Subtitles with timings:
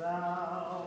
[0.00, 0.79] Thou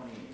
[0.00, 0.29] 28.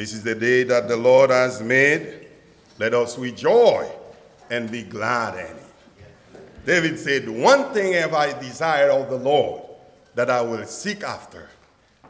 [0.00, 2.26] This is the day that the Lord has made.
[2.78, 3.90] Let us rejoice
[4.48, 6.64] and be glad in it.
[6.64, 9.60] David said, One thing have I desired of the Lord
[10.14, 11.50] that I will seek after,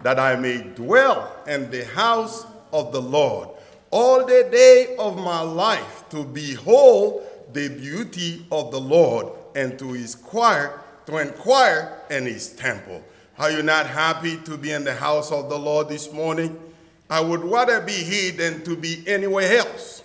[0.04, 3.48] that I may dwell in the house of the Lord
[3.90, 9.94] all the day of my life to behold the beauty of the Lord and to
[9.94, 13.02] inquire, to inquire in his temple.
[13.36, 16.69] Are you not happy to be in the house of the Lord this morning?
[17.10, 20.04] I would rather be here than to be anywhere else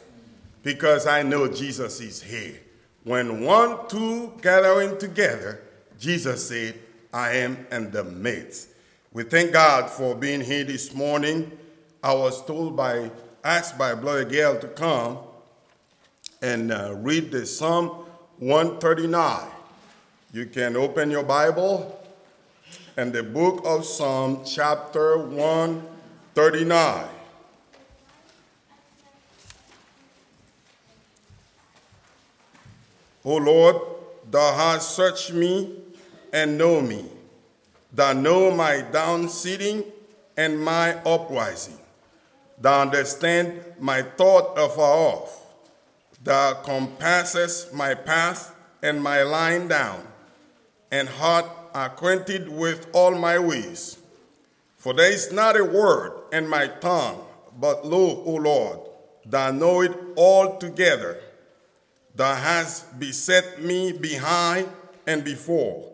[0.64, 2.60] because I know Jesus is here.
[3.04, 5.62] When one, two gathering together,
[6.00, 6.80] Jesus said,
[7.14, 8.70] I am in the midst.
[9.14, 11.52] We thank God for being here this morning.
[12.02, 13.12] I was told by,
[13.44, 15.20] asked by Brother Gail to come
[16.42, 17.90] and uh, read the Psalm
[18.40, 19.48] 139.
[20.34, 22.04] You can open your Bible
[22.98, 25.95] and the book of Psalm, chapter 139.
[33.24, 33.77] O Lord,
[34.30, 35.80] thou hast searched me
[36.34, 37.06] and know me.
[37.94, 39.86] Thou know my down sitting
[40.36, 41.80] and my uprising.
[42.60, 45.42] Thou understand my thought afar off.
[46.22, 50.06] Thou compassest my path and my lying down,
[50.92, 53.98] and art acquainted with all my ways.
[54.77, 57.24] For there is not a word in my tongue,
[57.58, 58.80] but lo, O Lord,
[59.25, 61.22] thou know it altogether.
[62.13, 64.70] Thou hast beset me behind
[65.08, 65.92] and before,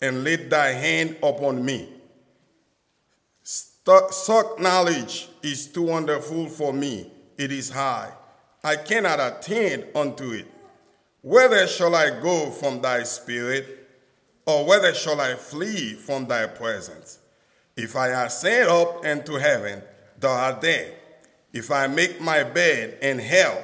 [0.00, 1.88] and laid thy hand upon me.
[3.42, 8.12] Such knowledge is too wonderful for me, it is high.
[8.62, 10.46] I cannot attain unto it.
[11.22, 13.88] Whither shall I go from thy spirit,
[14.46, 17.18] or whither shall I flee from thy presence?
[17.82, 19.82] If I ascend up into heaven,
[20.18, 20.92] thou art there.
[21.50, 23.62] If I make my bed in hell,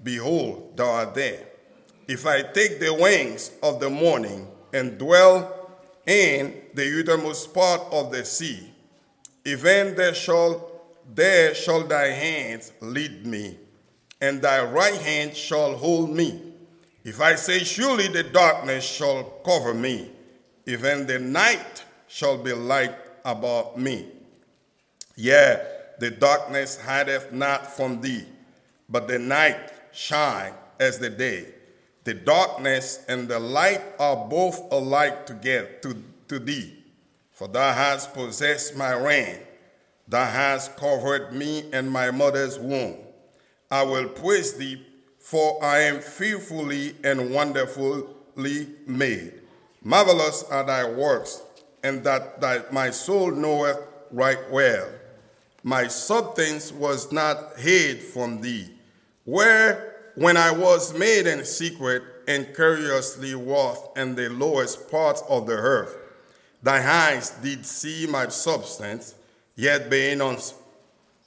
[0.00, 1.48] behold, thou art there.
[2.06, 5.72] If I take the wings of the morning and dwell
[6.06, 8.72] in the uttermost part of the sea,
[9.44, 10.70] even there shall
[11.12, 13.58] there shall thy hands lead me,
[14.20, 16.52] and thy right hand shall hold me.
[17.04, 20.10] If I say, Surely the darkness shall cover me,
[20.66, 24.06] even the night shall be light about me.
[25.16, 25.62] Yea,
[25.98, 28.24] the darkness hideth not from thee,
[28.88, 31.52] but the night shine as the day.
[32.04, 35.96] The darkness and the light are both alike together to,
[36.28, 36.84] to thee.
[37.32, 39.40] For thou hast possessed my rein,
[40.06, 42.96] thou hast covered me in my mother's womb.
[43.70, 44.86] I will praise thee,
[45.18, 49.34] for I am fearfully and wonderfully made.
[49.82, 51.42] Marvelous are thy works,
[51.86, 53.78] and that thy, my soul knoweth
[54.10, 54.88] right well.
[55.62, 58.68] My substance was not hid from thee,
[59.24, 65.46] where when I was made in secret and curiously wrought in the lowest parts of
[65.46, 65.96] the earth.
[66.62, 69.14] Thy eyes did see my substance,
[69.54, 70.38] yet being un-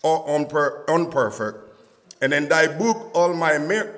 [0.03, 1.57] unper- unperfect.
[2.21, 3.91] And in thy book all my, me-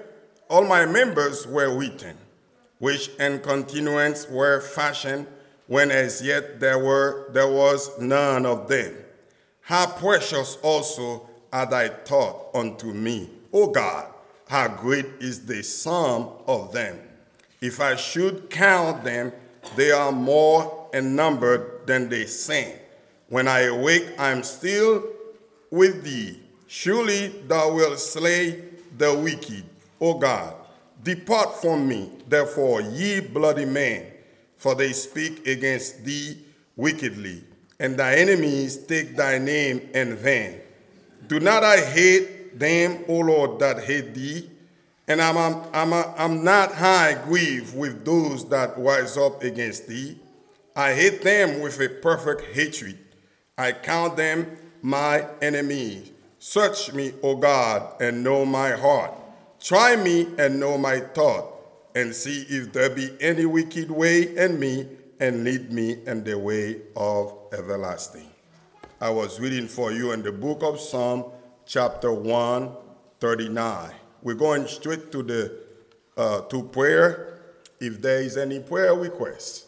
[0.47, 2.17] all my members were written,
[2.77, 5.25] which in continuance were fashioned,
[5.71, 8.93] when as yet there, were, there was none of them.
[9.61, 14.07] How precious also are thy thoughts unto me, O God!
[14.49, 16.99] How great is the sum of them!
[17.61, 19.31] If I should count them,
[19.77, 22.77] they are more in number than they sand.
[23.29, 25.05] When I awake, I am still
[25.69, 26.37] with thee.
[26.67, 28.61] Surely thou wilt slay
[28.97, 29.63] the wicked,
[30.01, 30.53] O God.
[31.01, 34.10] Depart from me, therefore, ye bloody men,
[34.61, 36.37] for they speak against thee
[36.75, 37.43] wickedly,
[37.79, 40.61] and thy enemies take thy name in vain.
[41.25, 44.51] Do not I hate them, O Lord, that hate thee.
[45.07, 50.19] And I'm, I'm, I'm, I'm not high grieved with those that rise up against thee.
[50.75, 52.99] I hate them with a perfect hatred.
[53.57, 54.45] I count them
[54.83, 56.11] my enemies.
[56.37, 59.11] Search me, O God, and know my heart.
[59.59, 61.47] Try me and know my thought,
[61.95, 64.87] and see if there be any wicked way in me,
[65.21, 68.27] and lead me in the way of everlasting.
[68.99, 71.25] I was reading for you in the book of Psalm
[71.65, 73.91] chapter 139.
[74.23, 75.59] We're going straight to the
[76.17, 77.39] uh, to prayer.
[77.79, 79.67] If there is any prayer request,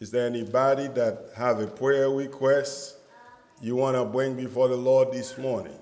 [0.00, 2.96] is there anybody that have a prayer request
[3.60, 5.78] you want to bring before the Lord this morning?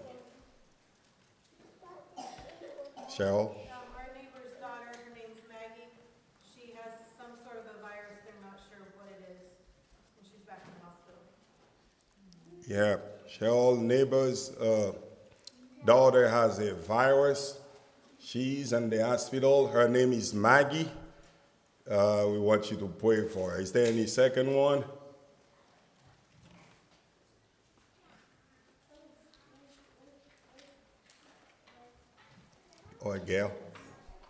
[3.17, 3.55] Cheryl?
[3.95, 5.87] Our neighbor's daughter, her name's Maggie,
[6.53, 9.55] she has some sort of a virus, they're not sure what it is,
[10.19, 11.23] and she's back in the hospital.
[12.67, 12.97] Yeah,
[13.31, 14.95] Cheryl neighbor's uh,
[15.85, 17.57] daughter has a virus.
[18.19, 19.69] She's in the hospital.
[19.69, 20.91] Her name is Maggie.
[21.89, 23.61] Uh, we want you to pray for her.
[23.61, 24.83] Is there any second one?
[33.05, 33.53] Or Gail?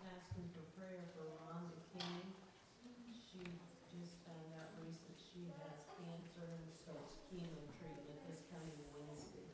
[0.03, 2.27] asking for prayer for Rhonda King.
[3.31, 3.39] She
[3.97, 9.47] just found out recent she has cancer and starts chemo treatment this coming Wednesday.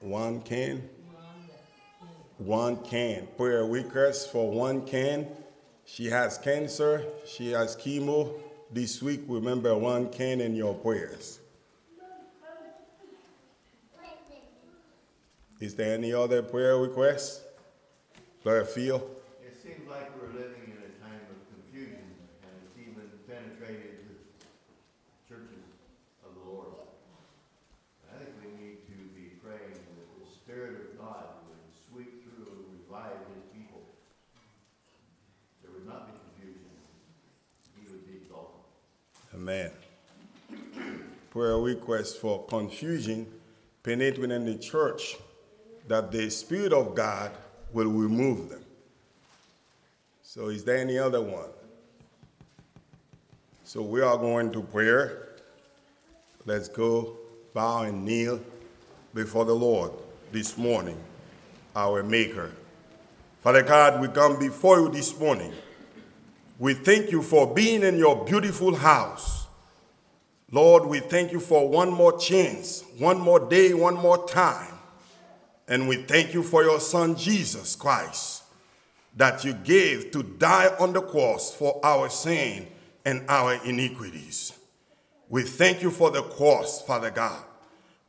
[0.00, 0.88] One can.
[1.12, 1.58] Rhonda
[2.00, 2.46] King.
[2.46, 3.28] One can.
[3.36, 5.28] Prayer request for one can.
[5.84, 7.04] She has cancer.
[7.26, 8.40] She has chemo.
[8.70, 11.38] This week, remember one can in your prayers.
[15.60, 17.42] Is there any other prayer request?
[18.42, 18.96] Brother Phil?
[19.46, 22.02] It seems like we're living in a time of confusion,
[22.42, 24.18] and it's even penetrated the
[25.28, 25.62] churches
[26.26, 26.74] of the Lord.
[28.10, 32.50] I think we need to be praying that the Spirit of God would sweep through
[32.50, 33.82] and revive His people.
[35.62, 36.66] There would not be confusion.
[37.78, 38.58] He would be exalted.
[39.36, 39.70] Amen.
[41.30, 43.28] Prayer request for confusion
[43.84, 45.16] penetrating in the church
[45.86, 47.30] that the Spirit of God
[47.72, 48.64] will remove them.
[50.22, 51.50] So, is there any other one?
[53.64, 55.28] So, we are going to prayer.
[56.46, 57.16] Let's go
[57.54, 58.40] bow and kneel
[59.14, 59.92] before the Lord
[60.32, 60.98] this morning,
[61.76, 62.52] our Maker.
[63.42, 65.52] Father God, we come before you this morning.
[66.58, 69.46] We thank you for being in your beautiful house.
[70.50, 74.71] Lord, we thank you for one more chance, one more day, one more time.
[75.68, 78.42] And we thank you for your Son, Jesus Christ,
[79.16, 82.66] that you gave to die on the cross for our sin
[83.04, 84.52] and our iniquities.
[85.28, 87.42] We thank you for the cross, Father God.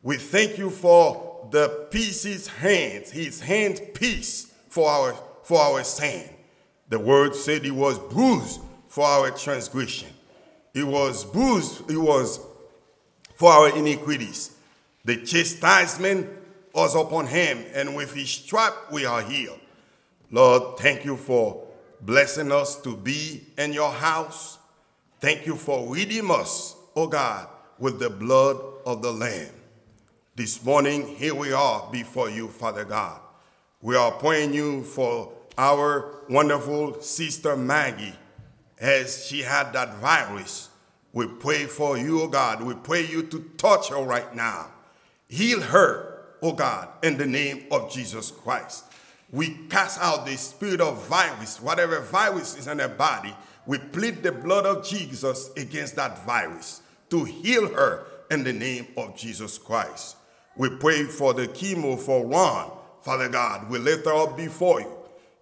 [0.02, 6.28] We thank you for the pieces hands, his hand peace for our for our sin.
[6.90, 10.10] The word said he was bruised for our transgression.
[10.74, 12.40] He was bruised, he was
[13.36, 14.56] for our iniquities.
[15.06, 16.30] The chastisement
[16.74, 19.60] was upon him, and with his stripe we are healed.
[20.32, 21.68] Lord, thank you for
[22.02, 24.58] blessing us to be in your house.
[25.20, 29.52] Thank you for redeeming us, O God, with the blood of the Lamb.
[30.36, 33.22] This morning, here we are before you, Father God.
[33.82, 38.16] We are praying you for our wonderful sister Maggie
[38.80, 40.70] as she had that virus.
[41.14, 42.64] We pray for you, O God.
[42.64, 44.72] We pray you to touch her right now.
[45.28, 46.13] Heal her,
[46.44, 48.84] O God, in the name of Jesus Christ.
[49.32, 53.34] We cast out the spirit of virus, whatever virus is in her body.
[53.66, 56.82] We plead the blood of Jesus against that virus
[57.12, 60.18] to heal her in the name of Jesus Christ.
[60.58, 62.72] We pray for the chemo for Ron,
[63.02, 63.70] Father God.
[63.70, 64.92] We lift her up before you.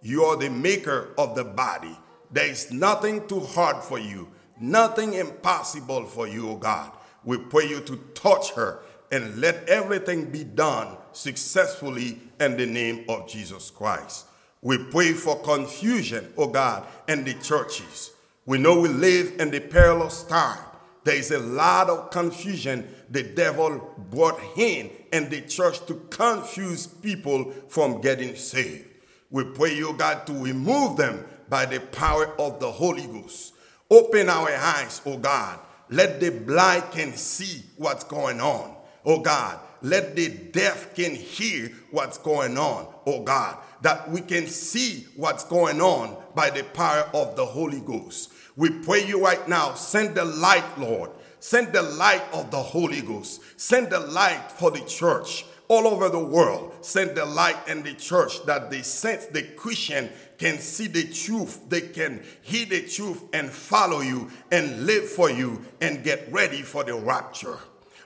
[0.04, 1.98] You are the maker of the body.
[2.32, 4.30] There is nothing too hard for you,
[4.60, 6.92] nothing impossible for you, O God.
[7.24, 8.80] We pray you to touch her
[9.12, 14.26] and let everything be done successfully in the name of Jesus Christ.
[14.62, 18.12] We pray for confusion, O God, in the churches.
[18.46, 20.60] We know we live in the perilous time.
[21.04, 26.86] There is a lot of confusion the devil brought in in the church to confuse
[26.88, 28.86] people from getting saved.
[29.32, 33.54] We pray you, God, to remove them by the power of the Holy Ghost.
[33.90, 35.60] Open our eyes, oh God.
[35.90, 39.60] Let the blind can see what's going on, oh God.
[39.82, 43.58] Let the deaf can hear what's going on, oh God.
[43.82, 48.32] That we can see what's going on by the power of the Holy Ghost.
[48.56, 51.12] We pray you right now, send the light, Lord.
[51.40, 53.42] Send the light of the Holy Ghost.
[53.60, 56.74] Send the light for the church all over the world.
[56.82, 61.68] Send the light in the church that the saints, the Christian, can see the truth.
[61.70, 66.62] They can hear the truth and follow you and live for you and get ready
[66.62, 67.58] for the rapture.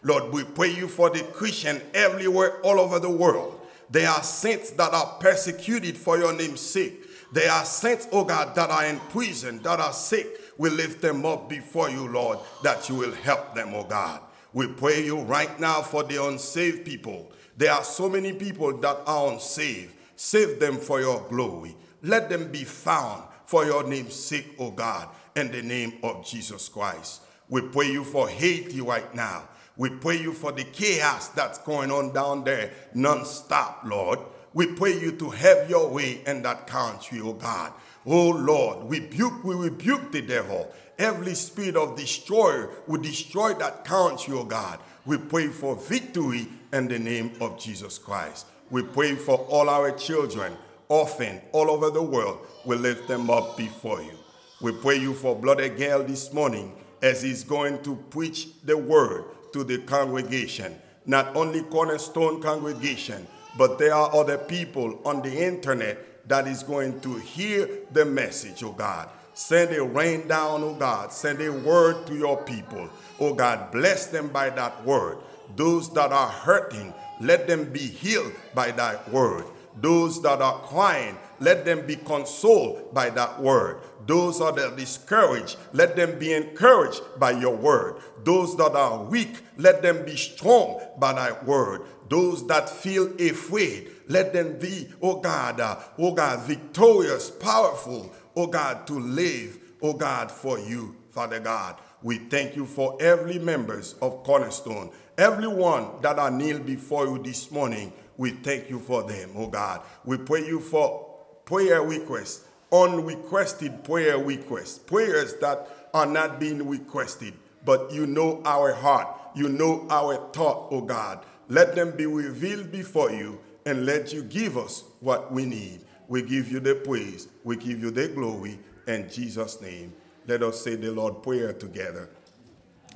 [0.05, 3.59] Lord, we pray you for the Christian everywhere, all over the world.
[3.89, 7.03] There are saints that are persecuted for your name's sake.
[7.33, 10.27] There are saints, oh God, that are in prison, that are sick.
[10.59, 14.21] We lift them up before you, Lord, that you will help them, oh God.
[14.53, 17.31] We pray you right now for the unsaved people.
[17.57, 19.95] There are so many people that are unsaved.
[20.15, 21.75] Save them for your glory.
[22.03, 26.69] Let them be found for your name's sake, O God, in the name of Jesus
[26.69, 27.23] Christ.
[27.49, 29.49] We pray you for Haiti right now.
[29.77, 34.19] We pray you for the chaos that's going on down there non-stop, Lord.
[34.53, 37.73] We pray you to have your way in that country, oh God.
[38.05, 40.71] Oh Lord, we rebuke, we rebuke the devil.
[40.97, 44.79] Every spirit of destroyer will destroy that country, oh God.
[45.05, 48.45] We pray for victory in the name of Jesus Christ.
[48.71, 50.53] We pray for all our children,
[50.87, 52.39] orphan, all over the world.
[52.65, 54.13] We lift them up before you.
[54.61, 59.25] We pray you for Brother Gale this morning as he's going to preach the word
[59.55, 60.75] to the congregation.
[61.05, 63.25] Not only Cornerstone congregation,
[63.57, 68.63] but there are other people on the internet that is going to hear the message,
[68.63, 69.07] oh God.
[69.33, 71.13] Send a rain down, oh God.
[71.13, 72.89] Send a word to your people.
[73.17, 75.19] Oh God, bless them by that word.
[75.55, 79.45] Those that are hurting, let them be healed by that word.
[79.79, 83.81] Those that are crying, let them be consoled by that word.
[84.07, 88.01] Those that are discouraged, let them be encouraged by your word.
[88.23, 91.81] Those that are weak, let them be strong by that word.
[92.09, 98.47] Those that feel afraid, let them be, oh God, uh, oh God, victorious, powerful, oh
[98.47, 101.77] God, to live, oh God, for you, Father God.
[102.03, 107.49] We thank you for every members of Cornerstone, everyone that are kneeled before you this
[107.49, 107.91] morning.
[108.17, 109.81] We thank you for them, oh God.
[110.03, 111.14] We pray you for
[111.45, 118.73] prayer requests, unrequested prayer requests, prayers that are not being requested, but you know our
[118.73, 121.23] heart, you know our thought, oh God.
[121.47, 125.81] Let them be revealed before you and let you give us what we need.
[126.07, 129.93] We give you the praise, we give you the glory in Jesus' name.
[130.27, 132.09] Let us say the Lord prayer together.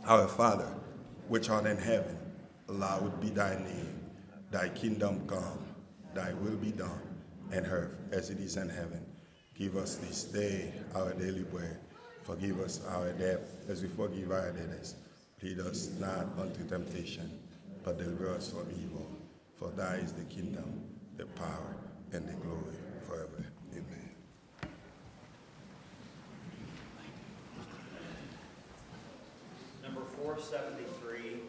[0.06, 0.74] Our Father,
[1.28, 2.18] which art in heaven,
[2.68, 4.00] hallowed be thy name.
[4.52, 5.60] Thy kingdom come,
[6.14, 7.02] thy will be done,
[7.52, 9.06] in earth as it is in heaven.
[9.56, 11.80] Give us this day our daily bread.
[12.24, 14.96] Forgive us our debt as we forgive our debtors.
[15.42, 17.40] Lead us not unto temptation,
[17.84, 19.08] but deliver us from evil.
[19.56, 20.84] For thy is the kingdom,
[21.18, 21.76] the power,
[22.12, 22.76] and the glory
[23.08, 23.46] forever.
[23.74, 24.10] Amen.
[29.84, 31.40] Number four seventy-three.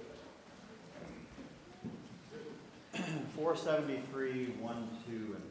[3.37, 5.43] Four seventy-three, one, two, and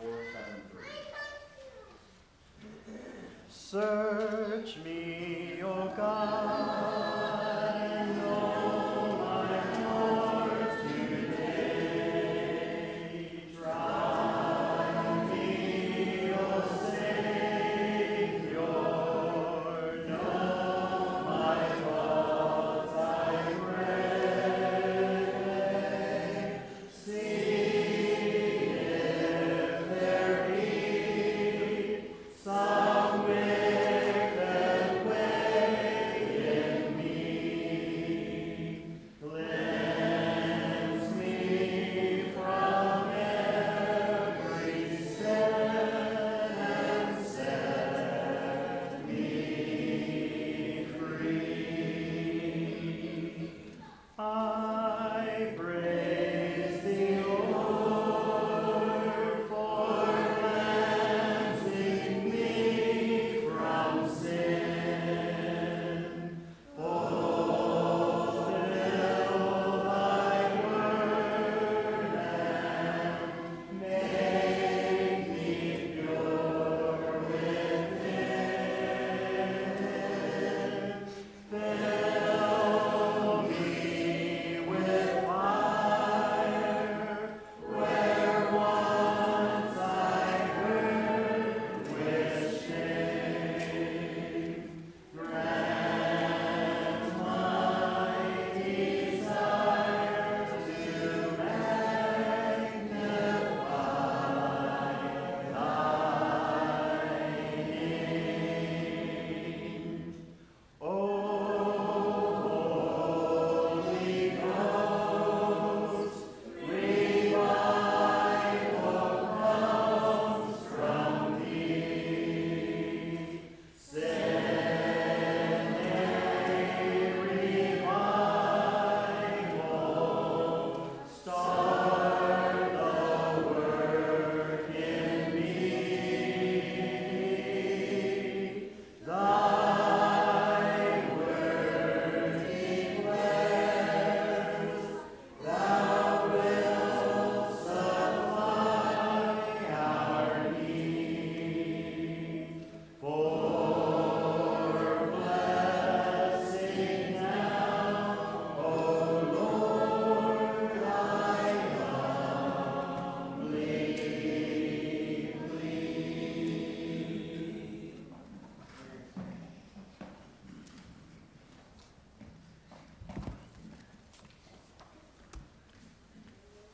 [0.00, 0.10] four.
[0.10, 0.88] Four seven three.
[3.48, 7.49] Search me, O God,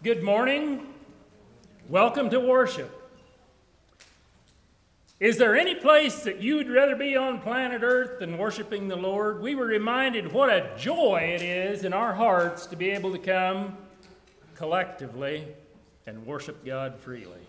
[0.07, 0.87] Good morning.
[1.88, 2.92] Welcome to worship.
[5.19, 8.95] Is there any place that you would rather be on planet Earth than worshiping the
[8.95, 9.40] Lord?
[9.40, 13.19] We were reminded what a joy it is in our hearts to be able to
[13.19, 13.77] come
[14.55, 15.49] collectively
[16.07, 17.42] and worship God freely.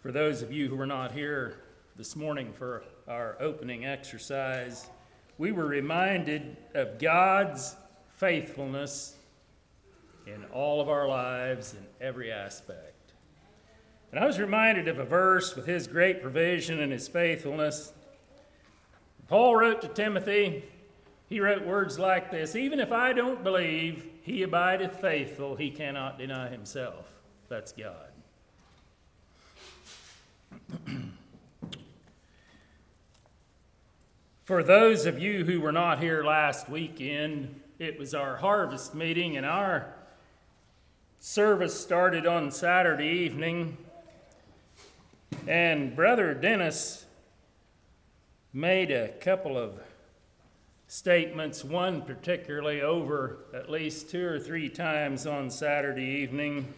[0.00, 1.58] For those of you who were not here
[1.94, 4.90] this morning for our opening exercise,
[5.38, 7.76] we were reminded of God's
[8.22, 9.16] faithfulness
[10.28, 13.10] in all of our lives in every aspect.
[14.12, 17.92] And I was reminded of a verse with his great provision and his faithfulness.
[19.26, 20.62] Paul wrote to Timothy,
[21.28, 26.16] he wrote words like this Even if I don't believe, he abideth faithful, he cannot
[26.16, 27.08] deny himself.
[27.48, 28.12] That's God.
[34.44, 39.36] For those of you who were not here last weekend, it was our harvest meeting,
[39.36, 39.92] and our
[41.18, 43.76] service started on Saturday evening.
[45.48, 47.06] And Brother Dennis
[48.52, 49.80] made a couple of
[50.86, 56.72] statements, one particularly over at least two or three times on Saturday evening.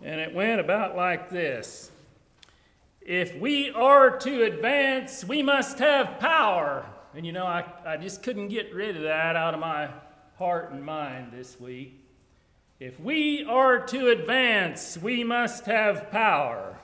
[0.00, 1.90] And it went about like this
[3.00, 6.86] If we are to advance, we must have power.
[7.14, 9.88] And you know, I, I just couldn't get rid of that out of my
[10.38, 11.96] heart and mind this week.
[12.78, 16.78] If we are to advance, we must have power.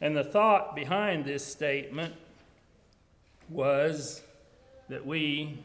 [0.00, 2.14] And the thought behind this statement
[3.48, 4.22] was
[4.88, 5.58] that we,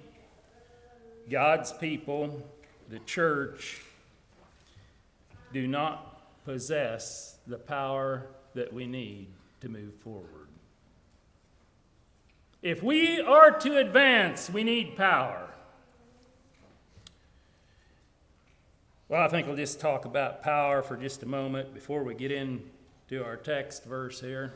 [1.30, 2.42] God's people,
[2.90, 3.82] the church,
[5.52, 9.28] do not possess the power that we need
[9.62, 10.39] to move forward.
[12.62, 15.50] If we are to advance, we need power.
[19.08, 22.32] Well, I think we'll just talk about power for just a moment before we get
[22.32, 24.54] into our text verse here.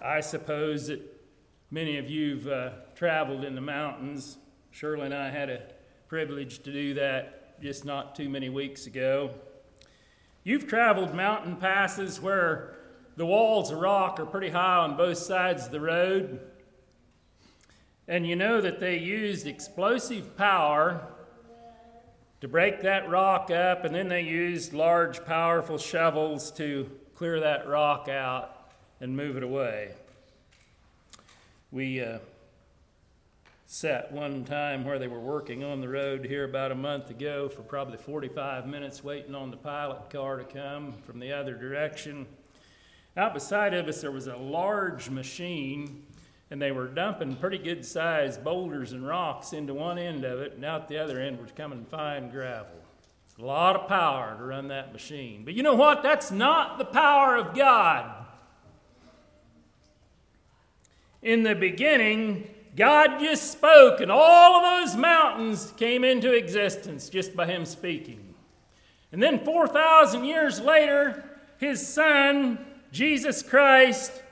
[0.00, 1.00] I suppose that
[1.72, 4.38] many of you have uh, traveled in the mountains.
[4.70, 5.62] Shirley and I had a
[6.06, 9.34] privilege to do that just not too many weeks ago.
[10.44, 12.77] You've traveled mountain passes where
[13.18, 16.38] the walls of rock are pretty high on both sides of the road.
[18.06, 21.04] And you know that they used explosive power
[22.40, 27.66] to break that rock up, and then they used large, powerful shovels to clear that
[27.66, 29.94] rock out and move it away.
[31.72, 32.18] We uh,
[33.66, 37.48] sat one time where they were working on the road here about a month ago
[37.48, 42.24] for probably 45 minutes waiting on the pilot car to come from the other direction.
[43.18, 46.04] Out beside of us, there was a large machine
[46.50, 50.54] and they were dumping pretty good sized boulders and rocks into one end of it,
[50.54, 52.76] and out the other end was coming fine gravel.
[53.38, 55.44] A lot of power to run that machine.
[55.44, 56.02] But you know what?
[56.02, 58.10] That's not the power of God.
[61.22, 67.36] In the beginning, God just spoke, and all of those mountains came into existence just
[67.36, 68.34] by Him speaking.
[69.12, 71.24] And then 4,000 years later,
[71.58, 72.58] His Son,
[72.90, 74.22] Jesus Christ,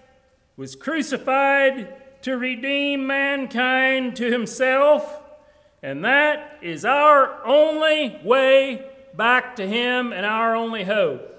[0.57, 5.21] was crucified to redeem mankind to himself,
[5.83, 11.33] and that is our only way back to him and our only hope.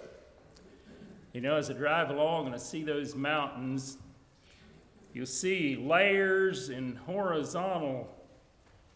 [1.34, 3.97] You know, as I drive along and I see those mountains,
[5.13, 8.08] you'll see layers and horizontal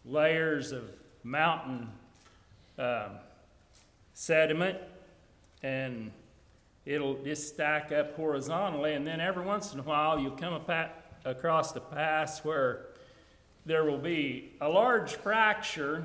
[0.06, 0.84] layers of
[1.24, 1.90] mountain
[2.78, 3.10] uh,
[4.14, 4.78] sediment,
[5.62, 6.12] and
[6.86, 10.60] it'll just stack up horizontally, and then every once in a while you'll come
[11.26, 12.88] across the pass where
[13.65, 16.04] there will be a large fracture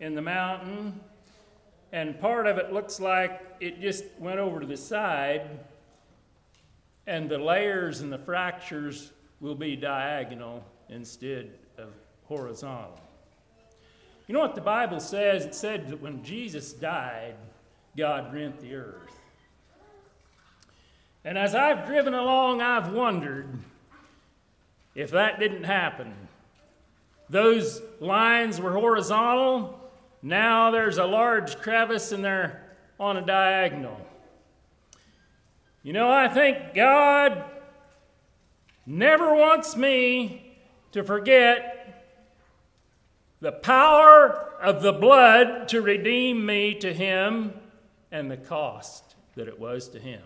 [0.00, 1.00] in the mountain,
[1.92, 5.58] and part of it looks like it just went over to the side,
[7.06, 11.88] and the layers and the fractures will be diagonal instead of
[12.24, 13.00] horizontal.
[14.26, 15.44] You know what the Bible says?
[15.44, 17.34] It said that when Jesus died,
[17.96, 19.20] God rent the earth.
[21.24, 23.48] And as I've driven along, I've wondered
[24.94, 26.14] if that didn't happen.
[27.30, 29.80] Those lines were horizontal.
[30.22, 32.62] Now there's a large crevice and they're
[33.00, 34.00] on a diagonal.
[35.82, 37.44] You know, I think God
[38.86, 40.56] never wants me
[40.92, 42.04] to forget
[43.40, 47.52] the power of the blood to redeem me to Him
[48.12, 50.22] and the cost that it was to Him.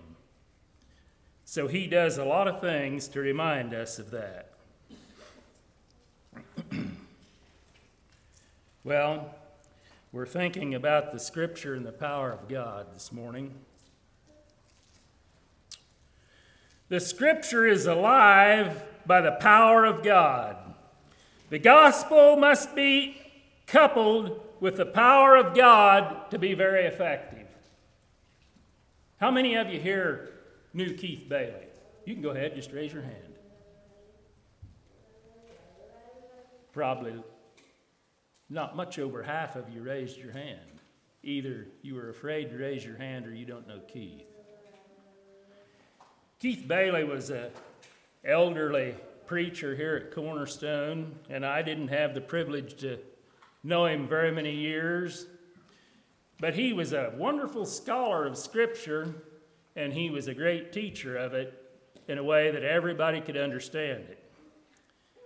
[1.51, 4.51] So He does a lot of things to remind us of that.
[8.85, 9.35] Well,
[10.13, 13.55] we're thinking about the Scripture and the power of God this morning.
[16.91, 20.57] The Scripture is alive by the power of God.
[21.49, 23.17] The gospel must be
[23.67, 27.47] coupled with the power of God to be very effective.
[29.19, 30.38] How many of you here
[30.79, 31.67] knew Keith Bailey?
[32.07, 33.35] You can go ahead, just raise your hand.
[36.73, 37.15] Probably
[38.49, 40.81] not much over half of you raised your hand.
[41.25, 44.23] Either you were afraid to raise your hand or you don't know Keith.
[46.39, 47.51] Keith Bailey was an
[48.25, 48.95] elderly
[49.27, 53.01] preacher here at Cornerstone, and I didn't have the privilege to
[53.65, 55.27] know him very many years.
[56.39, 59.13] But he was a wonderful scholar of Scripture,
[59.79, 61.55] and he was a great teacher of it
[62.09, 64.19] in a way that everybody could understand it.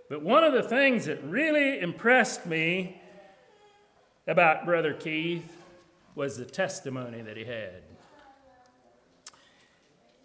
[0.09, 3.01] But one of the things that really impressed me
[4.27, 5.57] about Brother Keith
[6.13, 7.81] was the testimony that he had.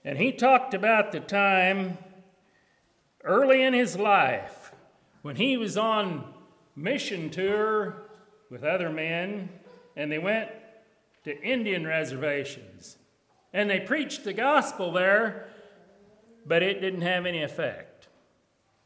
[0.04, 1.96] And he talked about the time
[3.24, 4.72] early in his life
[5.22, 6.34] when he was on
[6.76, 8.02] mission tour
[8.50, 9.48] with other men
[9.96, 10.50] and they went
[11.24, 12.97] to Indian reservations
[13.58, 15.48] and they preached the gospel there,
[16.46, 18.06] but it didn't have any effect.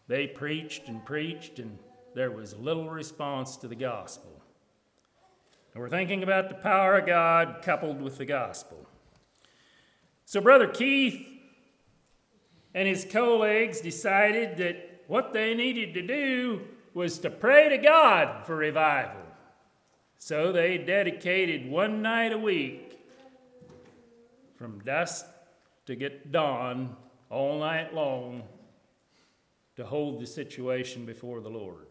[0.08, 1.78] They preached and preached and
[2.14, 4.42] there was little response to the gospel.
[5.74, 8.86] And we're thinking about the power of God coupled with the gospel.
[10.24, 11.20] So, Brother Keith
[12.72, 16.62] and his colleagues decided that what they needed to do
[16.94, 19.20] was to pray to God for revival.
[20.18, 22.81] So they dedicated one night a week
[24.62, 25.26] from dusk
[25.86, 26.94] to get dawn
[27.30, 28.44] all night long
[29.74, 31.88] to hold the situation before the Lord.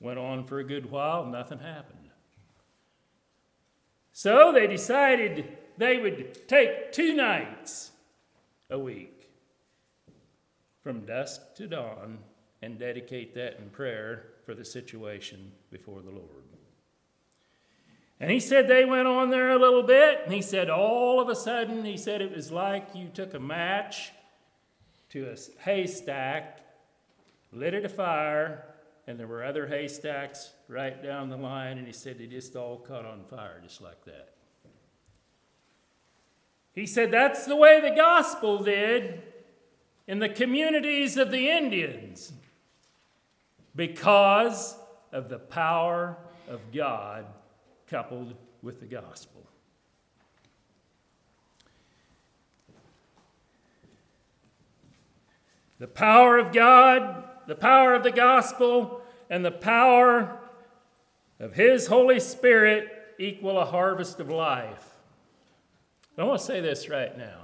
[0.00, 2.10] Went on for a good while, nothing happened.
[4.12, 7.92] So they decided they would take two nights
[8.68, 9.30] a week
[10.82, 12.18] from dusk to dawn
[12.60, 16.45] and dedicate that in prayer for the situation before the Lord.
[18.18, 21.28] And he said they went on there a little bit, and he said all of
[21.28, 24.12] a sudden, he said it was like you took a match
[25.10, 26.60] to a haystack,
[27.52, 28.64] lit it afire,
[29.06, 32.78] and there were other haystacks right down the line, and he said they just all
[32.78, 34.30] caught on fire just like that.
[36.74, 39.22] He said that's the way the gospel did
[40.06, 42.32] in the communities of the Indians
[43.74, 44.76] because
[45.12, 46.16] of the power
[46.48, 47.26] of God
[47.88, 49.46] coupled with the gospel.
[55.78, 60.38] The power of God, the power of the gospel, and the power
[61.38, 64.94] of His Holy Spirit equal a harvest of life.
[66.18, 67.40] I want to say this right now.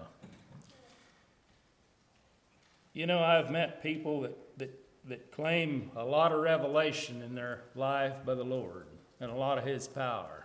[2.94, 7.62] You know, I've met people that, that, that claim a lot of revelation in their
[7.74, 8.86] life by the Lord
[9.22, 10.44] and a lot of His power.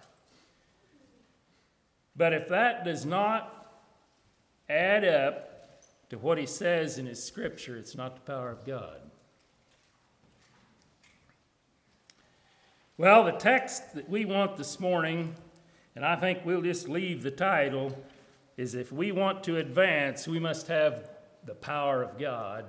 [2.15, 3.71] But if that does not
[4.69, 9.01] add up to what He says in His Scripture, it's not the power of God.
[12.99, 15.35] Well, the text that we want this morning,
[15.95, 17.97] and I think we'll just leave the title,
[18.57, 21.09] is if we want to advance, we must have
[21.45, 22.65] the power of God.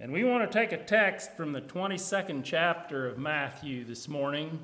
[0.00, 4.58] And we want to take a text from the 22nd chapter of Matthew this morning.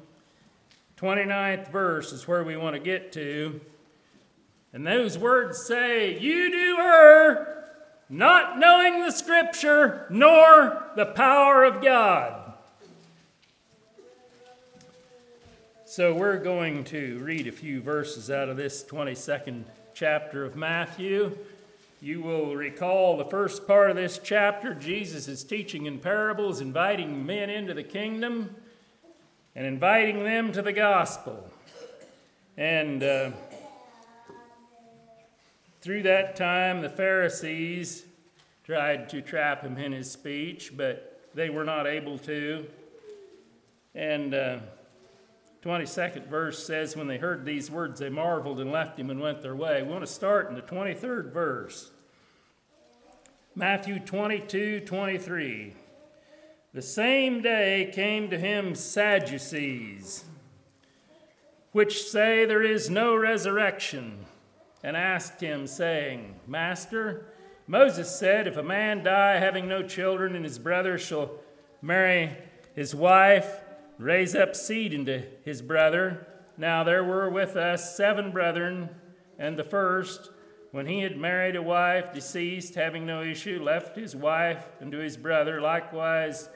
[0.97, 3.61] 29th verse is where we want to get to.
[4.73, 7.65] And those words say, You do err,
[8.09, 12.53] not knowing the Scripture nor the power of God.
[15.85, 19.63] So we're going to read a few verses out of this 22nd
[19.95, 21.39] chapter of Matthew.
[22.03, 24.73] You will recall the first part of this chapter.
[24.73, 28.57] Jesus is teaching in parables, inviting men into the kingdom
[29.55, 31.47] and inviting them to the gospel.
[32.57, 33.33] And uh,
[35.83, 38.07] through that time, the Pharisees
[38.65, 42.67] tried to trap him in his speech, but they were not able to.
[43.95, 44.61] And uh,
[45.63, 49.43] 22nd verse says, When they heard these words, they marveled and left him and went
[49.43, 49.83] their way.
[49.83, 51.91] We want to start in the 23rd verse.
[53.55, 55.75] Matthew 22 23.
[56.73, 60.25] The same day came to him Sadducees,
[61.73, 64.25] which say there is no resurrection,
[64.83, 67.27] and asked him, saying, Master,
[67.67, 71.33] Moses said, If a man die having no children, and his brother shall
[71.83, 72.31] marry
[72.75, 73.61] his wife,
[74.01, 76.27] raise up seed into his brother.
[76.57, 78.89] Now there were with us seven brethren,
[79.39, 80.31] and the first,
[80.73, 85.17] when he had married a wife, deceased, having no issue, left his wife unto his
[85.17, 85.61] brother.
[85.61, 86.49] Likewise,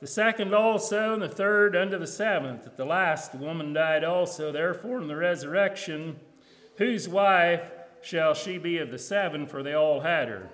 [0.00, 2.66] the second also, and the third unto the seventh.
[2.66, 4.52] At the last, the woman died also.
[4.52, 6.18] Therefore, in the resurrection,
[6.76, 7.70] whose wife
[8.02, 9.46] shall she be of the seven?
[9.46, 10.50] For they all had her.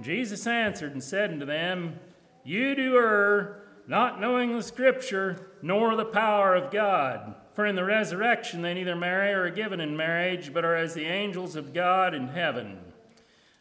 [0.00, 1.98] Jesus answered and said unto them,
[2.44, 3.57] You do err,
[3.88, 7.34] not knowing the Scripture, nor the power of God.
[7.54, 10.94] For in the resurrection they neither marry or are given in marriage, but are as
[10.94, 12.78] the angels of God in heaven.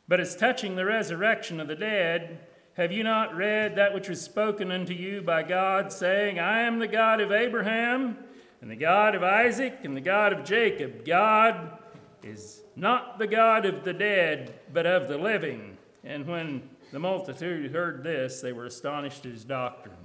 [0.08, 2.40] But as touching the resurrection of the dead,
[2.76, 6.78] have you not read that which was spoken unto you by God, saying, I am
[6.78, 8.18] the God of Abraham,
[8.62, 11.04] and the God of Isaac, and the God of Jacob?
[11.06, 11.80] God
[12.22, 15.78] is not the God of the dead, but of the living.
[16.04, 19.97] And when the multitude heard this, they were astonished at his doctrine.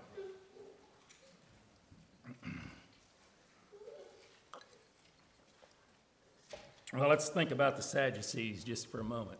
[6.92, 9.38] Well, let's think about the Sadducees just for a moment.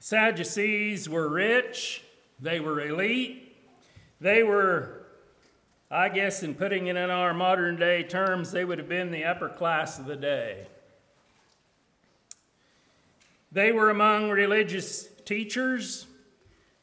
[0.00, 2.02] Sadducees were rich,
[2.40, 3.54] they were elite,
[4.18, 5.04] they were,
[5.90, 9.24] I guess, in putting it in our modern day terms, they would have been the
[9.24, 10.66] upper class of the day.
[13.52, 16.06] They were among religious teachers.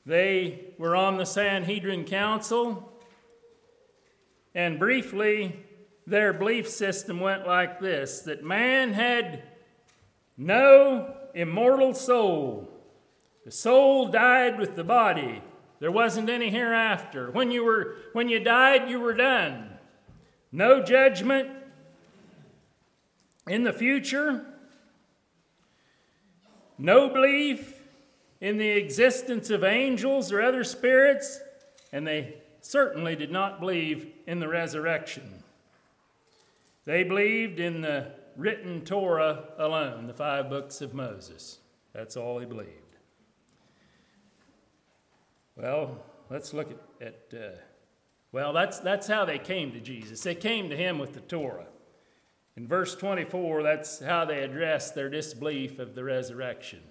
[0.05, 2.91] They were on the Sanhedrin Council.
[4.53, 5.63] And briefly,
[6.07, 9.43] their belief system went like this that man had
[10.37, 12.69] no immortal soul.
[13.43, 15.41] The soul died with the body.
[15.79, 17.31] There wasn't any hereafter.
[17.31, 19.69] When you were when you died, you were done.
[20.51, 21.49] No judgment
[23.47, 24.45] in the future.
[26.77, 27.81] No belief
[28.41, 31.39] in the existence of angels or other spirits,
[31.91, 35.43] and they certainly did not believe in the resurrection.
[36.85, 41.59] They believed in the written Torah alone, the five books of Moses.
[41.93, 42.69] That's all they believed.
[45.55, 47.57] Well, let's look at, at uh,
[48.31, 50.21] well, that's, that's how they came to Jesus.
[50.21, 51.67] They came to him with the Torah.
[52.57, 56.81] In verse 24, that's how they addressed their disbelief of the resurrection.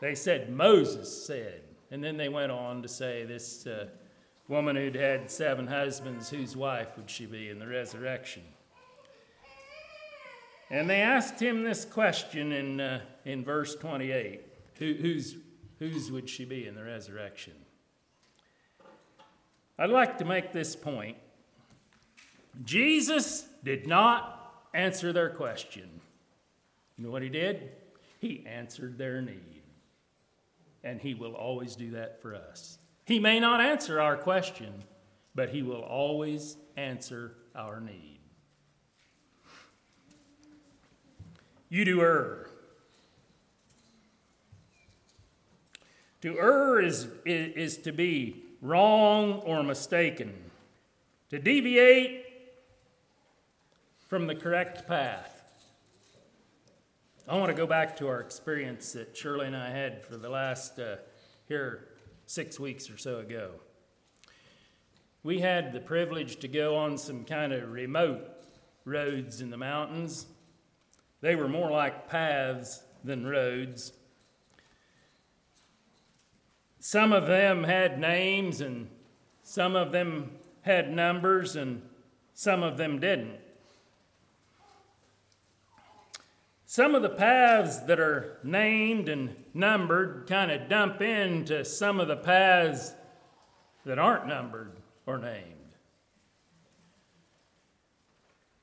[0.00, 1.62] They said, Moses said.
[1.90, 3.86] And then they went on to say, this uh,
[4.48, 8.42] woman who'd had seven husbands, whose wife would she be in the resurrection?
[10.70, 14.40] And they asked him this question in, uh, in verse 28
[14.78, 15.36] Who, whose,
[15.78, 17.54] whose would she be in the resurrection?
[19.78, 21.16] I'd like to make this point.
[22.64, 26.00] Jesus did not answer their question.
[26.96, 27.72] You know what he did?
[28.18, 29.62] He answered their need.
[30.84, 32.78] And he will always do that for us.
[33.04, 34.84] He may not answer our question,
[35.34, 38.19] but he will always answer our need.
[41.70, 42.50] You do err.
[46.22, 50.34] To err is, is, is to be wrong or mistaken,
[51.30, 52.26] to deviate
[54.08, 55.36] from the correct path.
[57.28, 60.28] I want to go back to our experience that Shirley and I had for the
[60.28, 60.96] last, uh,
[61.46, 61.86] here,
[62.26, 63.52] six weeks or so ago.
[65.22, 68.26] We had the privilege to go on some kind of remote
[68.84, 70.26] roads in the mountains.
[71.20, 73.92] They were more like paths than roads.
[76.78, 78.88] Some of them had names, and
[79.42, 81.82] some of them had numbers, and
[82.32, 83.38] some of them didn't.
[86.64, 92.08] Some of the paths that are named and numbered kind of dump into some of
[92.08, 92.94] the paths
[93.84, 95.59] that aren't numbered or named.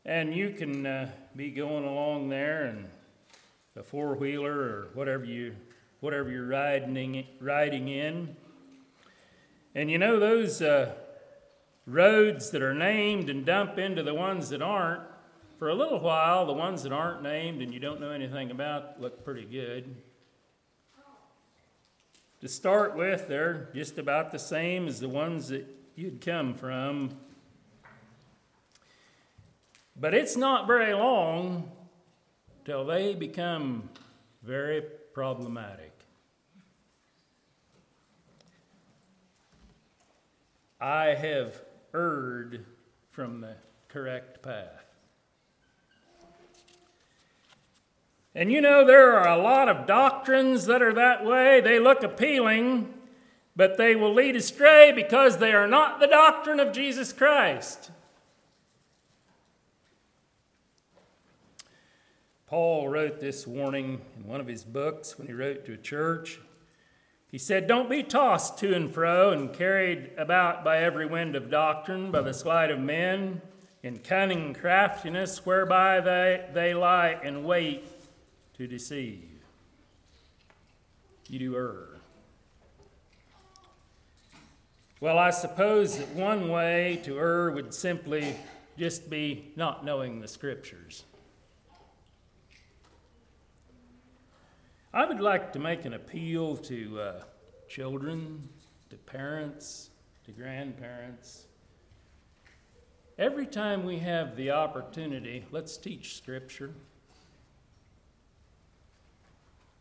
[0.07, 2.87] And you can uh, be going along there and
[3.75, 5.53] a four wheeler or whatever you
[5.99, 8.33] whatever you're riding riding in.
[9.75, 10.93] And you know those uh,
[11.85, 15.01] roads that are named and dump into the ones that aren't.
[15.59, 19.01] For a little while, the ones that aren't named and you don't know anything about
[19.01, 19.93] look pretty good.
[22.39, 27.17] To start with, they're just about the same as the ones that you'd come from
[29.99, 31.71] but it's not very long
[32.65, 33.89] till they become
[34.43, 34.81] very
[35.13, 35.93] problematic.
[40.79, 41.59] I have
[41.93, 42.65] erred
[43.11, 43.55] from the
[43.87, 44.85] correct path.
[48.35, 51.59] And you know, there are a lot of doctrines that are that way.
[51.59, 52.93] They look appealing,
[53.55, 57.89] but they will lead astray because they are not the doctrine of Jesus Christ.
[62.47, 66.39] Paul wrote this warning in one of his books when he wrote to a church.
[67.29, 71.51] He said, Don't be tossed to and fro and carried about by every wind of
[71.51, 73.41] doctrine, by the sleight of men,
[73.83, 77.85] in cunning craftiness, whereby they, they lie in wait
[78.53, 79.27] to deceive.
[81.27, 81.87] You do err.
[85.01, 88.37] Well, I suppose that one way to err would simply
[88.77, 91.03] just be not knowing the scriptures.
[94.93, 97.23] I would like to make an appeal to uh,
[97.67, 98.47] children,
[98.89, 99.89] to parents,
[100.25, 101.45] to grandparents.
[103.17, 106.73] Every time we have the opportunity, let's teach Scripture.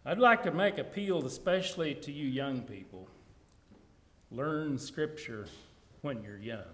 [0.05, 3.07] I'd like to make appeal especially to you young people.
[4.33, 5.47] Learn Scripture
[6.03, 6.65] when you're young.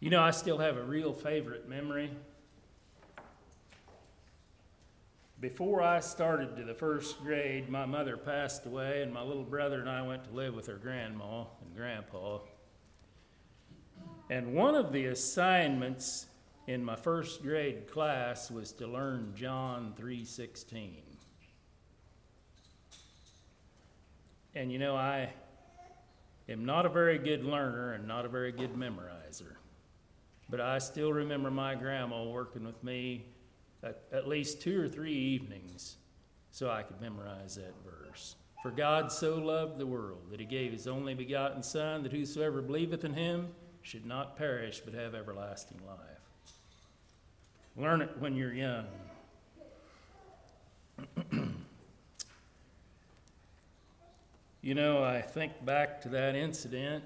[0.00, 2.10] You know, I still have a real favorite memory.
[5.42, 9.80] Before I started to the first grade, my mother passed away, and my little brother
[9.80, 12.38] and I went to live with her grandma and grandpa.
[14.30, 16.26] And one of the assignments
[16.68, 21.18] in my first grade class was to learn John 3:16.
[24.54, 25.32] And you know, I
[26.48, 29.56] am not a very good learner and not a very good memorizer.
[30.48, 33.26] But I still remember my grandma working with me
[33.82, 35.96] at, least two or three evenings
[36.50, 38.36] so I could memorize that verse.
[38.62, 42.62] For God so loved the world that he gave his only begotten Son, that whosoever
[42.62, 43.48] believeth in him
[43.82, 45.98] should not perish but have everlasting life.
[47.76, 48.86] Learn it when you're young.
[54.62, 57.02] you know, I think back to that incident.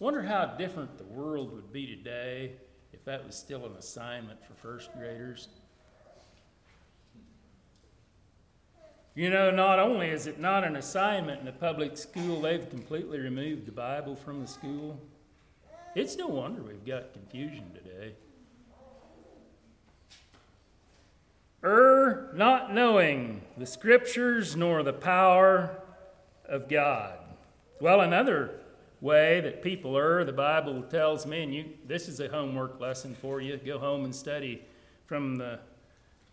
[0.00, 2.52] Wonder how different the world would be today
[3.04, 5.48] that was still an assignment for first graders.
[9.14, 13.20] You know, not only is it not an assignment in a public school, they've completely
[13.20, 14.98] removed the Bible from the school.
[15.94, 18.14] It's no wonder we've got confusion today.
[21.62, 25.80] Er, not knowing the scriptures nor the power
[26.46, 27.18] of God.
[27.80, 28.60] Well, another
[29.04, 33.14] way that people are, the Bible tells me, and you, this is a homework lesson
[33.20, 33.58] for you.
[33.58, 34.62] Go home and study
[35.04, 35.60] from the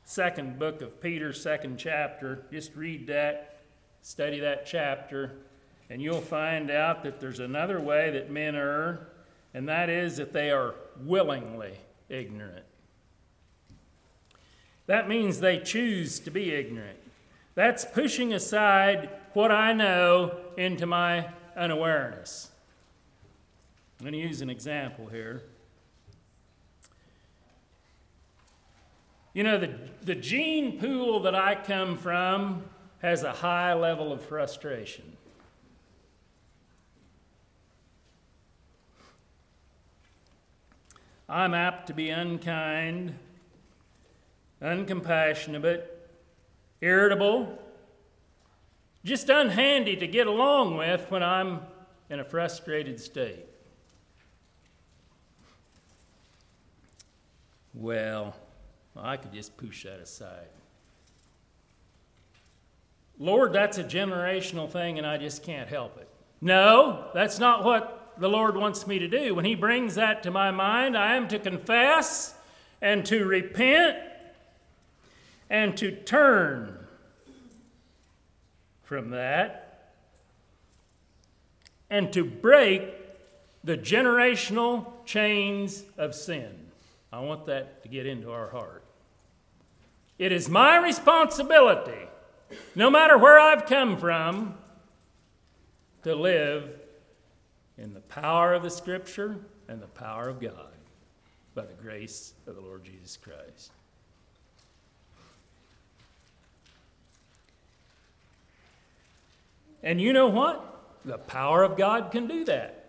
[0.05, 2.45] second book of Peter, second chapter.
[2.49, 3.59] Just read that,
[4.01, 5.34] study that chapter,
[5.89, 9.09] and you'll find out that there's another way that men err,
[9.53, 11.74] and that is that they are willingly
[12.07, 12.63] ignorant.
[14.86, 16.99] That means they choose to be ignorant.
[17.53, 22.51] That's pushing aside what I know into my unawareness.
[24.02, 25.43] I'm going to use an example here.
[29.36, 32.64] You know, the, the gene pool that I come from
[33.04, 35.18] has a high level of frustration.
[41.30, 43.14] I'm apt to be unkind,
[44.64, 45.84] uncompassionate,
[46.82, 47.60] irritable,
[49.06, 51.60] just unhandy to get along with when I'm
[52.10, 53.51] in a frustrated state.
[57.74, 58.36] Well,
[58.95, 60.47] I could just push that aside.
[63.17, 66.07] Lord, that's a generational thing and I just can't help it.
[66.41, 69.36] No, that's not what the Lord wants me to do.
[69.36, 72.34] When He brings that to my mind, I am to confess
[72.82, 73.97] and to repent
[75.49, 76.78] and to turn
[78.82, 79.93] from that
[81.89, 82.84] and to break
[83.63, 86.61] the generational chains of sin.
[87.12, 88.84] I want that to get into our heart.
[90.18, 92.07] It is my responsibility,
[92.76, 94.55] no matter where I've come from,
[96.03, 96.80] to live
[97.78, 99.38] in the power of the Scripture
[99.68, 100.74] and the power of God
[101.53, 103.72] by the grace of the Lord Jesus Christ.
[109.84, 110.99] And you know what?
[111.03, 112.86] The power of God can do that.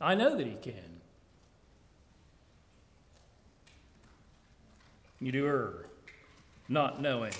[0.00, 0.87] I know that He can.
[5.20, 5.86] You do err,
[6.68, 7.32] not knowing.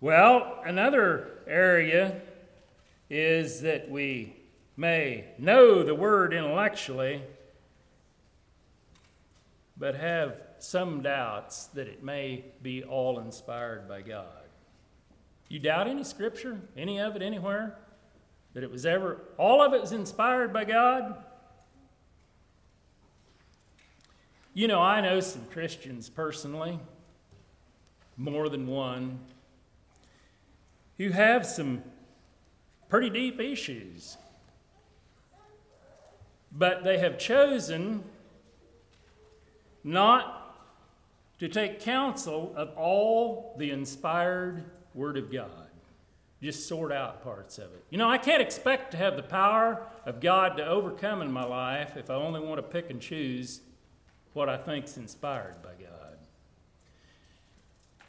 [0.00, 2.20] Well, another area
[3.10, 4.36] is that we
[4.76, 7.22] may know the word intellectually,
[9.76, 14.26] but have some doubts that it may be all inspired by God.
[15.48, 17.76] You doubt any scripture, any of it, anywhere?
[18.54, 21.24] That it was ever, all of it was inspired by God?
[24.56, 26.78] You know, I know some Christians personally,
[28.16, 29.18] more than one,
[30.96, 31.82] who have some
[32.88, 34.16] pretty deep issues.
[36.52, 38.04] But they have chosen
[39.82, 40.56] not
[41.40, 44.62] to take counsel of all the inspired
[44.94, 45.50] Word of God.
[46.40, 47.84] Just sort out parts of it.
[47.90, 51.44] You know, I can't expect to have the power of God to overcome in my
[51.44, 53.60] life if I only want to pick and choose
[54.34, 56.18] what I think's inspired by God.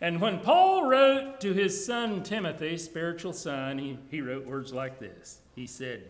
[0.02, 5.00] And when Paul wrote to his son Timothy, spiritual son, he, he wrote words like
[5.00, 5.40] this.
[5.56, 6.04] He said,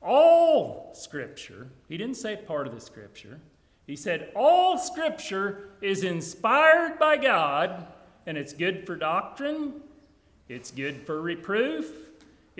[0.00, 3.40] All scripture, he didn't say part of the scripture,
[3.86, 7.88] he said, All scripture is inspired by God,
[8.26, 9.82] and it's good for doctrine,
[10.48, 11.86] it's good for reproof,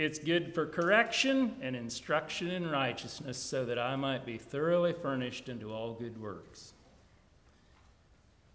[0.03, 5.49] it's good for correction and instruction in righteousness, so that I might be thoroughly furnished
[5.49, 6.75] unto all good works.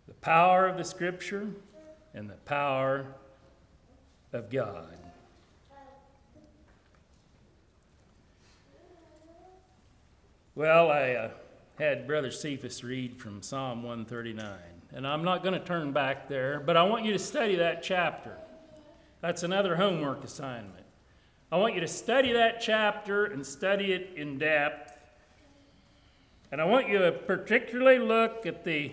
[0.07, 1.49] The power of the Scripture
[2.13, 3.05] and the power
[4.33, 4.97] of God.
[10.55, 11.29] Well, I uh,
[11.77, 14.57] had Brother Cephas read from Psalm 139,
[14.91, 17.83] and I'm not going to turn back there, but I want you to study that
[17.83, 18.35] chapter.
[19.21, 20.76] That's another homework assignment.
[21.49, 24.99] I want you to study that chapter and study it in depth.
[26.51, 28.91] And I want you to particularly look at the,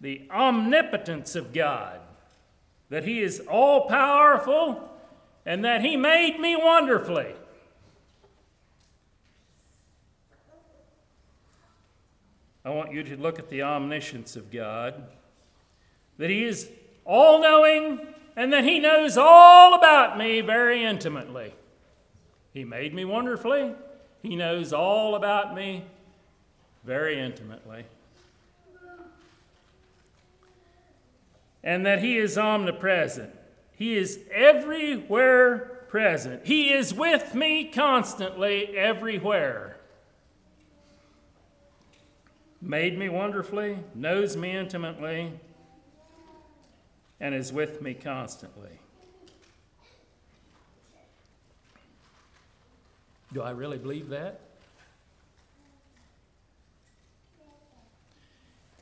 [0.00, 2.00] the omnipotence of God,
[2.90, 4.90] that He is all powerful
[5.46, 7.34] and that He made me wonderfully.
[12.66, 15.02] I want you to look at the omniscience of God,
[16.18, 16.68] that He is
[17.06, 18.00] all knowing
[18.36, 21.54] and that He knows all about me very intimately.
[22.52, 23.74] He made me wonderfully.
[24.22, 25.84] He knows all about me
[26.84, 27.84] very intimately.
[31.62, 33.34] And that He is omnipresent.
[33.74, 36.46] He is everywhere present.
[36.46, 39.76] He is with me constantly, everywhere.
[42.62, 45.32] Made me wonderfully, knows me intimately
[47.20, 48.80] and is with me constantly.
[53.32, 54.40] Do I really believe that?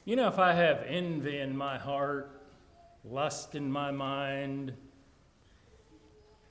[0.04, 2.30] You know, if I have envy in my heart,
[3.04, 4.72] lust in my mind,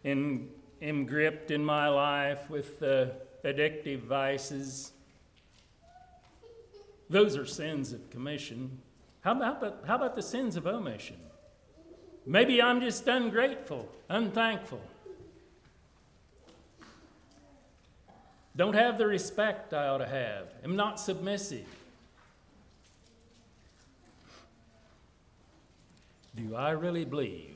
[0.04, 3.14] and am gripped in my life with the
[3.44, 4.92] addictive vices,
[7.10, 8.78] those are sins of commission.
[9.22, 11.18] How about, how about the sins of omission?
[12.30, 14.82] Maybe I'm just ungrateful, unthankful.
[18.54, 20.48] Don't have the respect I ought to have.
[20.62, 21.66] Am not submissive.
[26.36, 27.56] Do I really believe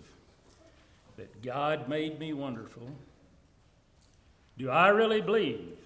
[1.18, 2.88] that God made me wonderful?
[4.58, 5.78] Do I really believe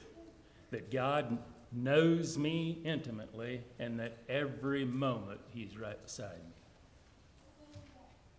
[0.70, 1.40] that God
[1.72, 6.55] knows me intimately and that every moment He's right beside me?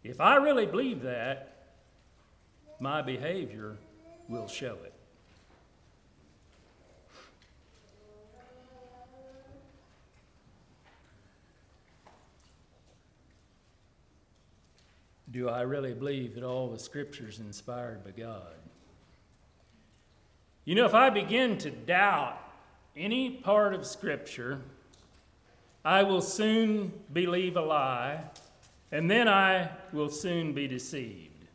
[0.08, 1.52] If I really believe that,
[2.78, 3.76] my behavior
[4.28, 4.92] will show it.
[15.30, 18.54] Do I really believe that all the scriptures inspired by God?
[20.64, 22.38] You know, if I begin to doubt
[22.96, 24.60] any part of scripture,
[25.84, 28.24] I will soon believe a lie,
[28.90, 31.46] and then I will soon be deceived.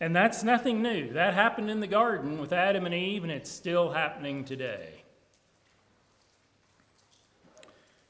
[0.00, 1.12] And that's nothing new.
[1.12, 5.04] That happened in the garden with Adam and Eve, and it's still happening today.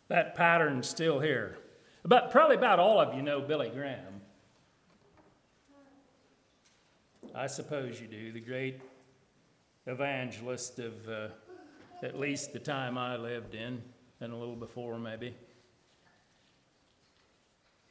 [0.08, 1.58] That pattern's still here.
[2.04, 4.20] But probably about all of you know Billy Graham.
[7.34, 8.80] I suppose you do, the great
[9.86, 11.28] evangelist of uh,
[12.02, 13.82] at least the time I lived in,
[14.20, 15.34] and a little before maybe.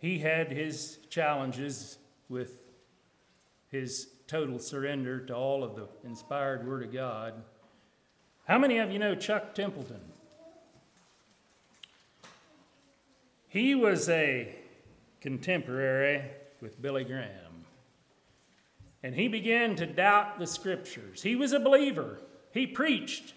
[0.01, 2.57] He had his challenges with
[3.69, 7.35] his total surrender to all of the inspired Word of God.
[8.47, 10.01] How many of you know Chuck Templeton?
[13.47, 14.55] He was a
[15.21, 16.23] contemporary
[16.61, 17.65] with Billy Graham.
[19.03, 21.21] And he began to doubt the scriptures.
[21.21, 22.17] He was a believer.
[22.51, 23.33] He preached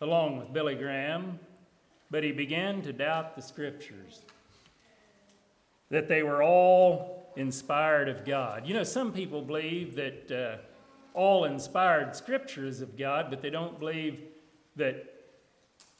[0.00, 1.38] along with Billy Graham.
[2.10, 4.22] but he began to doubt the scriptures,
[5.90, 8.66] that they were all inspired of God.
[8.66, 10.56] You know, some people believe that uh,
[11.14, 14.20] all inspired scripture is of God, but they don't believe
[14.76, 15.12] that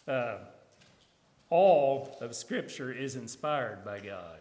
[0.09, 0.39] uh,
[1.51, 4.39] all of scripture is inspired by God.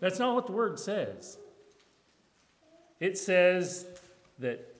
[0.00, 1.38] That's not what the word says.
[2.98, 3.86] It says
[4.38, 4.74] that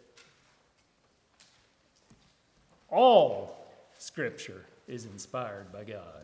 [2.88, 3.57] all
[3.99, 6.21] Scripture is inspired by God.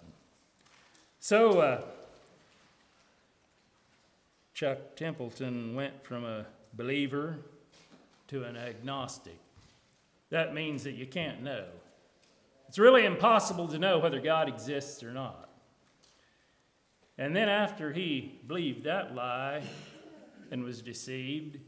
[1.28, 1.82] So, uh,
[4.54, 7.36] Chuck Templeton went from a believer
[8.28, 9.38] to an agnostic.
[10.30, 11.66] That means that you can't know.
[12.66, 15.50] It's really impossible to know whether God exists or not.
[17.18, 19.64] And then, after he believed that lie
[20.50, 21.58] and was deceived,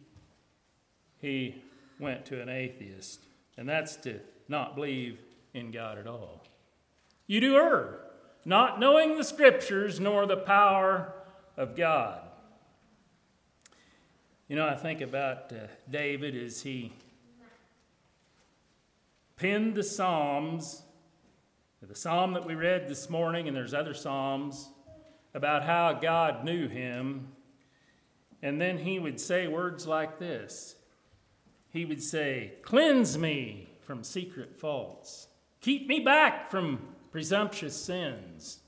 [1.18, 1.62] he
[1.98, 3.26] went to an atheist.
[3.58, 5.18] And that's to not believe
[5.52, 6.46] in God at all.
[7.26, 8.00] You do err,
[8.44, 11.12] not knowing the scriptures nor the power
[11.56, 12.20] of God.
[14.48, 16.92] You know, I think about uh, David as he
[19.36, 20.82] penned the Psalms,
[21.80, 24.68] the psalm that we read this morning, and there's other psalms
[25.34, 27.28] about how God knew him.
[28.42, 30.76] And then he would say words like this
[31.70, 35.28] He would say, Cleanse me from secret faults.
[35.60, 36.80] Keep me back from
[37.10, 38.60] presumptuous sins.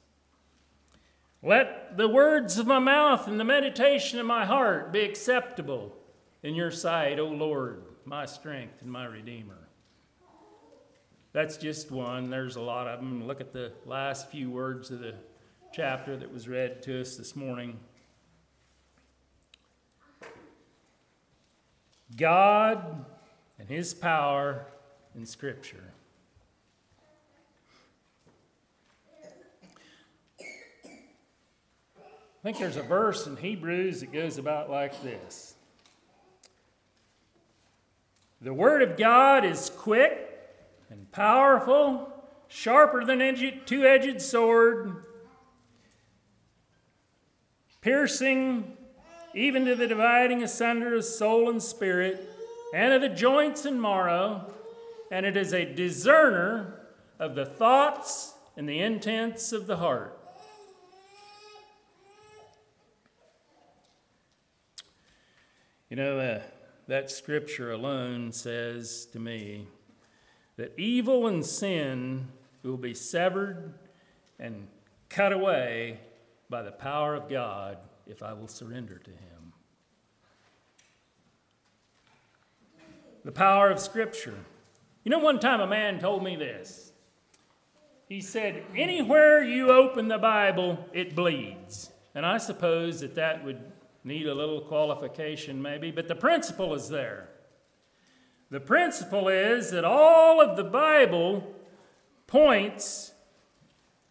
[1.43, 5.93] Let the words of my mouth and the meditation of my heart be acceptable
[6.43, 9.69] in your sight, O Lord, my strength and my Redeemer.
[11.33, 12.31] That's just one.
[12.31, 13.27] There's a lot of them.
[13.27, 15.15] Look at the last few words of the
[15.73, 17.79] chapter that was read to us this morning.
[22.17, 23.05] God
[23.59, 24.67] and His power
[25.15, 25.92] in Scripture.
[32.43, 35.55] I think there's a verse in Hebrews that goes about like this
[38.41, 40.29] The Word of God is quick
[40.91, 42.13] and powerful,
[42.49, 45.05] sharper than a two edged sword,
[47.81, 48.77] piercing
[49.35, 52.29] even to the dividing asunder of soul and spirit
[52.75, 54.53] and of the joints and marrow,
[55.13, 56.89] and it is a discerner
[57.21, 60.19] of the thoughts and the intents of the heart.
[65.93, 66.41] You know, uh,
[66.89, 69.67] that scripture alone says to me
[70.57, 72.29] that evil and sin
[72.63, 73.75] will be severed
[74.39, 74.69] and
[75.11, 76.01] cut away
[76.49, 77.77] by the power of God
[78.07, 79.53] if I will surrender to Him.
[83.23, 84.39] the power of Scripture.
[85.05, 86.93] You know, one time a man told me this.
[88.09, 91.91] He said, Anywhere you open the Bible, it bleeds.
[92.15, 93.72] And I suppose that that would
[94.05, 97.29] need a little qualification, maybe, but the principle is there.
[98.51, 101.55] The principle is that all of the Bible
[102.27, 103.13] points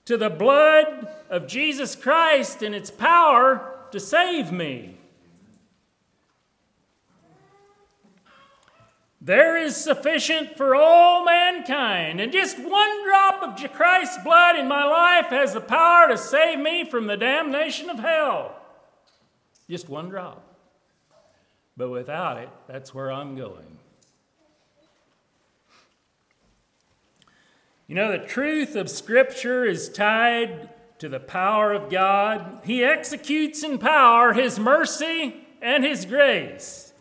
[0.05, 4.97] to the blood of Jesus Christ and its power to save me.
[9.23, 14.83] There is sufficient for all mankind, and just one drop of Christ's blood in my
[14.83, 18.61] life has the power to save me from the damnation of hell.
[19.72, 20.43] Just one drop.
[21.78, 23.78] But without it, that's where I'm going.
[27.88, 30.69] You know, the truth of Scripture is tied
[30.99, 32.59] to the power of God.
[32.65, 36.91] He executes in power His mercy and His grace.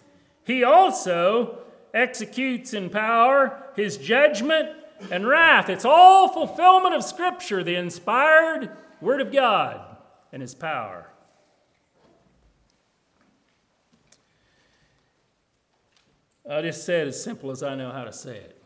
[0.45, 1.59] He also
[1.93, 4.69] executes in power his judgment
[5.11, 5.69] and wrath.
[5.69, 9.81] It's all fulfillment of Scripture, the inspired Word of God
[10.33, 11.10] and his power.
[16.51, 18.61] I just say it as simple as I know how to say it.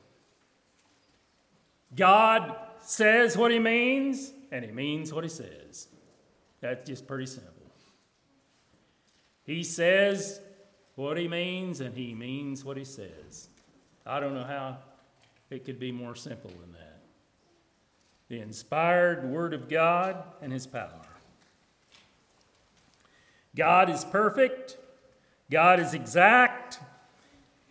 [1.94, 5.88] God says what he means, and he means what he says.
[6.60, 7.52] That's just pretty simple.
[9.44, 10.40] He says
[10.94, 13.48] what he means and he means what he says.
[14.06, 14.78] I don't know how
[15.50, 17.00] it could be more simple than that.
[18.28, 21.02] The inspired Word of God and his power.
[23.54, 24.78] God is perfect,
[25.50, 26.80] God is exact,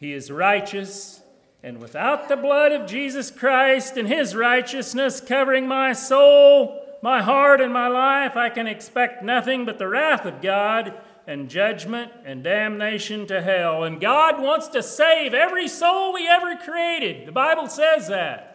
[0.03, 1.21] he is righteous,
[1.63, 7.61] and without the blood of Jesus Christ and his righteousness covering my soul, my heart,
[7.61, 10.93] and my life, I can expect nothing but the wrath of God
[11.25, 13.85] and judgment and damnation to hell.
[13.85, 17.25] And God wants to save every soul He ever created.
[17.25, 18.49] The Bible says that.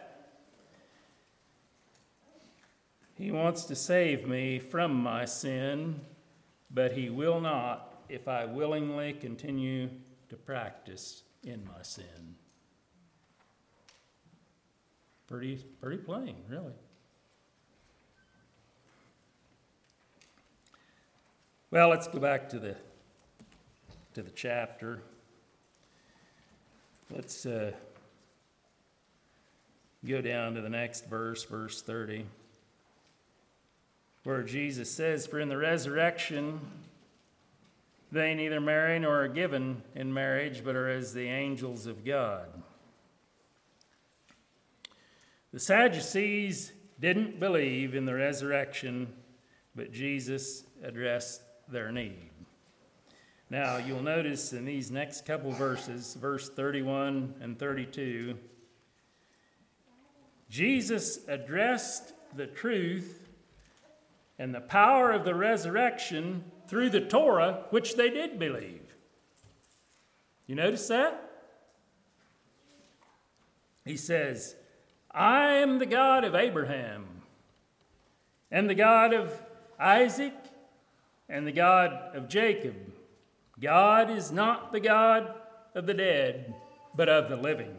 [3.15, 6.01] He wants to save me from my sin,
[6.69, 9.89] but He will not if I willingly continue
[10.29, 12.35] to practice in my sin.
[15.27, 16.73] Pretty, pretty plain, really.
[21.71, 22.75] Well, let's go back to the
[24.15, 25.01] to the chapter.
[27.11, 27.71] Let's uh,
[30.05, 32.25] go down to the next verse, verse 30,
[34.23, 36.59] where Jesus says, For in the resurrection
[38.11, 42.47] they neither marry nor are given in marriage, but are as the angels of God.
[45.53, 49.13] The Sadducees didn't believe in the resurrection,
[49.75, 52.29] but Jesus addressed their need.
[53.49, 58.37] Now, you'll notice in these next couple verses, verse 31 and 32,
[60.49, 63.27] Jesus addressed the truth
[64.37, 68.95] and the power of the resurrection through the Torah, which they did believe.
[70.45, 71.31] You notice that?
[73.85, 74.55] He says,
[75.09, 77.07] I am the God of Abraham,
[78.51, 79.41] and the God of
[79.79, 80.35] Isaac,
[81.27, 82.75] and the God of Jacob.
[83.59, 85.33] God is not the God
[85.73, 86.53] of the dead,
[86.95, 87.75] but of the living.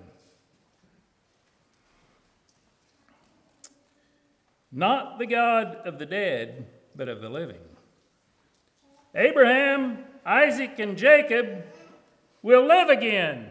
[4.73, 6.67] Not the God of the dead,
[6.97, 7.70] but of the living.
[9.15, 11.65] Abraham, Isaac, and Jacob
[12.43, 13.47] will live again.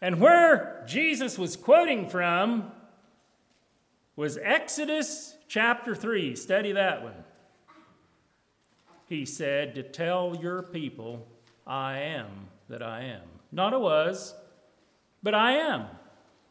[0.00, 2.70] And where Jesus was quoting from
[4.16, 6.36] was Exodus chapter 3.
[6.36, 7.24] Study that one.
[9.08, 11.26] He said, To tell your people,
[11.66, 13.22] I am that I am.
[13.50, 14.34] Not a was,
[15.22, 15.86] but I am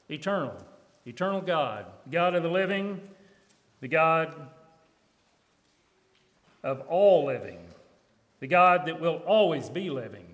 [0.10, 0.58] eternal,
[1.06, 3.02] eternal God, God of the living,
[3.80, 4.36] the God
[6.68, 7.60] of all living,
[8.42, 10.26] the God that will always be living.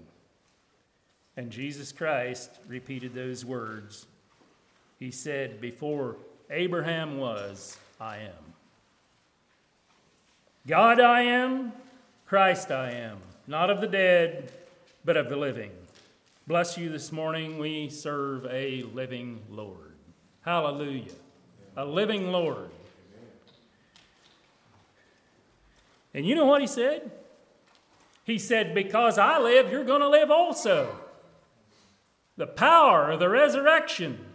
[1.37, 4.07] And Jesus Christ repeated those words.
[4.97, 6.15] He said, Before
[6.49, 8.53] Abraham was, I am.
[10.65, 11.71] God I am,
[12.25, 14.51] Christ I am, not of the dead,
[15.05, 15.71] but of the living.
[16.47, 17.59] Bless you this morning.
[17.59, 19.93] We serve a living Lord.
[20.41, 21.11] Hallelujah.
[21.77, 22.71] A living Lord.
[26.13, 27.11] And you know what he said?
[28.23, 30.95] He said, Because I live, you're going to live also.
[32.37, 34.25] The power of the resurrection.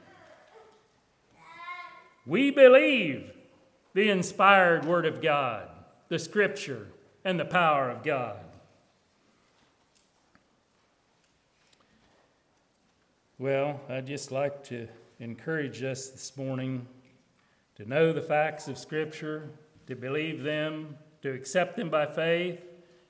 [2.26, 3.33] We believe
[3.95, 5.68] the inspired Word of God,
[6.09, 6.89] the Scripture,
[7.24, 8.39] and the power of God.
[13.39, 14.89] Well, I'd just like to
[15.20, 16.87] encourage us this morning
[17.76, 19.49] to know the facts of Scripture,
[19.87, 22.62] to believe them, to accept them by faith,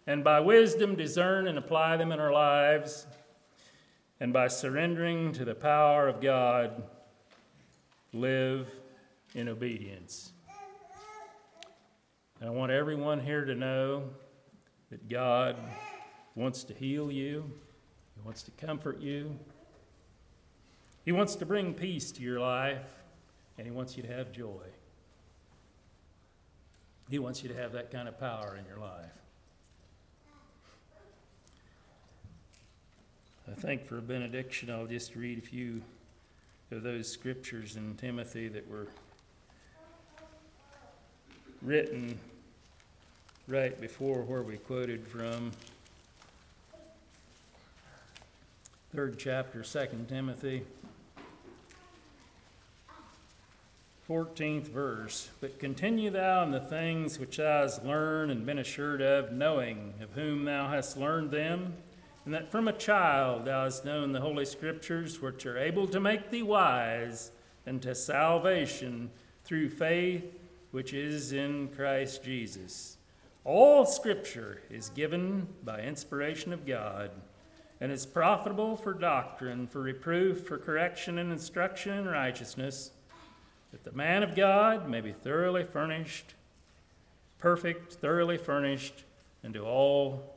[0.07, 3.07] and by wisdom discern and apply them in our lives,
[4.21, 6.83] and by surrendering to the power of God,
[8.13, 8.69] live
[9.35, 10.33] in obedience.
[12.41, 14.05] And I want everyone here to know
[14.91, 15.57] that God
[16.35, 17.45] wants to heal you,
[18.15, 19.39] He wants to comfort you,
[21.05, 22.95] He wants to bring peace to your life,
[23.59, 24.65] and He wants you to have joy.
[27.09, 29.07] He wants you to have that kind of power in your life.
[33.51, 35.81] I think for a benediction, I'll just read a few
[36.71, 38.89] of those scriptures in Timothy that were
[41.63, 42.19] written
[43.47, 45.53] right before where we quoted from.
[48.95, 50.63] Third chapter, Second Timothy.
[54.09, 55.29] 14th verse.
[55.41, 59.95] But continue thou in the things which thou hast learned and been assured of, knowing
[60.01, 61.75] of whom thou hast learned them,
[62.25, 66.01] and that from a child thou hast known the Holy Scriptures, which are able to
[66.01, 67.33] make thee wise
[67.67, 69.11] unto salvation
[69.45, 70.25] through faith
[70.71, 72.97] which is in Christ Jesus.
[73.45, 77.11] All Scripture is given by inspiration of God
[77.81, 82.91] and is profitable for doctrine, for reproof, for correction, and instruction in righteousness
[83.73, 86.35] that the man of God may be thoroughly furnished,
[87.39, 89.05] perfect, thoroughly furnished,
[89.45, 90.35] unto all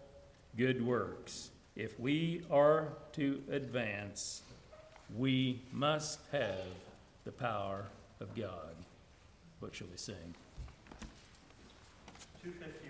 [0.57, 1.49] good works.
[1.75, 4.41] If we are to advance,
[5.17, 6.65] we must have
[7.25, 7.86] the power
[8.19, 8.75] of God.
[9.59, 10.36] What shall we sing?
[12.43, 12.80] 251.